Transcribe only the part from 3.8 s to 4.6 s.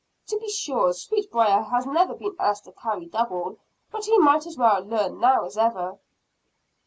but he might as